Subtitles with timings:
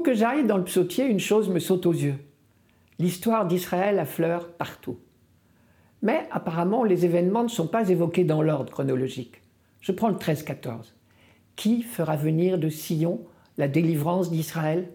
[0.00, 2.16] que j'aille dans le psautier, une chose me saute aux yeux.
[2.98, 4.98] L'histoire d'Israël affleure partout.
[6.02, 9.42] Mais apparemment, les événements ne sont pas évoqués dans l'ordre chronologique.
[9.80, 10.92] Je prends le 13-14.
[11.56, 13.20] Qui fera venir de Sion
[13.58, 14.90] la délivrance d'Israël?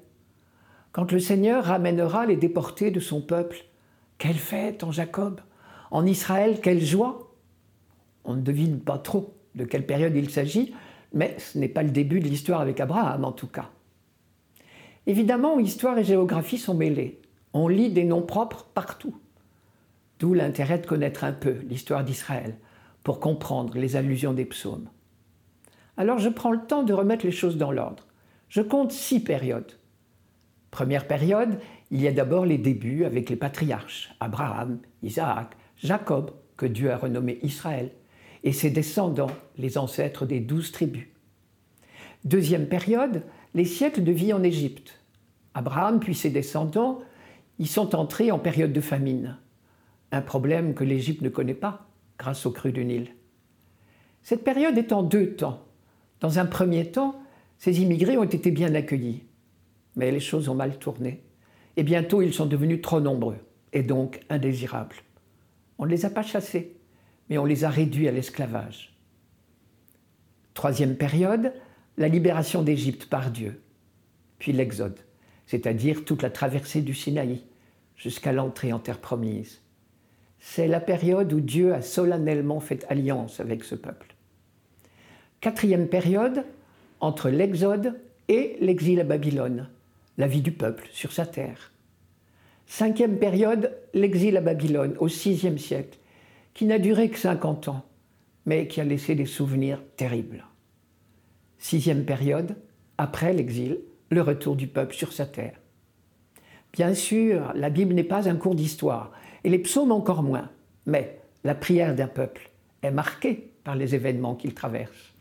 [0.91, 3.65] Quand le Seigneur ramènera les déportés de son peuple,
[4.17, 5.41] quelle fête en Jacob
[5.91, 7.33] En Israël, quelle joie
[8.23, 10.73] On ne devine pas trop de quelle période il s'agit,
[11.13, 13.69] mais ce n'est pas le début de l'histoire avec Abraham en tout cas.
[15.07, 17.21] Évidemment, histoire et géographie sont mêlées.
[17.53, 19.15] On lit des noms propres partout.
[20.19, 22.57] D'où l'intérêt de connaître un peu l'histoire d'Israël
[23.03, 24.89] pour comprendre les allusions des psaumes.
[25.97, 28.07] Alors je prends le temps de remettre les choses dans l'ordre.
[28.49, 29.73] Je compte six périodes.
[30.71, 31.59] Première période,
[31.91, 36.97] il y a d'abord les débuts avec les patriarches, Abraham, Isaac, Jacob, que Dieu a
[36.97, 37.91] renommé Israël,
[38.43, 41.07] et ses descendants, les ancêtres des douze tribus.
[42.23, 44.99] Deuxième période, les siècles de vie en Égypte.
[45.55, 46.99] Abraham puis ses descendants
[47.59, 49.37] y sont entrés en période de famine,
[50.11, 51.87] un problème que l'Égypte ne connaît pas
[52.19, 53.15] grâce aux crues du Nil.
[54.21, 55.63] Cette période est en deux temps.
[56.19, 57.15] Dans un premier temps,
[57.57, 59.23] ces immigrés ont été bien accueillis,
[59.95, 61.23] mais les choses ont mal tourné,
[61.77, 63.37] et bientôt ils sont devenus trop nombreux,
[63.71, 64.97] et donc indésirables.
[65.77, 66.75] On ne les a pas chassés,
[67.29, 68.93] mais on les a réduits à l'esclavage.
[70.53, 71.53] Troisième période,
[71.97, 73.61] la libération d'Égypte par Dieu,
[74.37, 74.99] puis l'Exode,
[75.45, 77.41] c'est-à-dire toute la traversée du Sinaï
[77.95, 79.61] jusqu'à l'entrée en terre promise.
[80.39, 84.15] C'est la période où Dieu a solennellement fait alliance avec ce peuple.
[85.41, 86.45] Quatrième période,
[86.99, 89.69] entre l'Exode et l'exil à Babylone,
[90.17, 91.71] la vie du peuple sur sa terre.
[92.67, 95.99] Cinquième période, l'exil à Babylone au VIe siècle,
[96.53, 97.85] qui n'a duré que 50 ans,
[98.45, 100.45] mais qui a laissé des souvenirs terribles.
[101.57, 102.55] Sixième période,
[102.97, 103.79] après l'exil,
[104.09, 105.59] le retour du peuple sur sa terre.
[106.73, 109.11] Bien sûr, la Bible n'est pas un cours d'histoire,
[109.43, 110.49] et les psaumes encore moins,
[110.85, 112.49] mais la prière d'un peuple
[112.81, 115.13] est marquée par les événements qu'il traverse.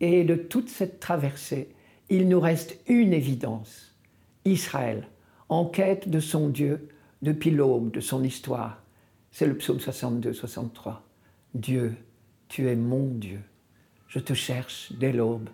[0.00, 1.68] Et de toute cette traversée,
[2.10, 3.94] il nous reste une évidence.
[4.44, 5.08] Israël,
[5.48, 6.88] en quête de son Dieu
[7.22, 8.82] depuis l'aube de son histoire,
[9.30, 10.96] c'est le psaume 62-63.
[11.54, 11.96] Dieu,
[12.48, 13.40] tu es mon Dieu.
[14.08, 15.48] Je te cherche dès l'aube.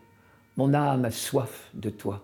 [0.60, 2.22] Mon âme a soif de toi.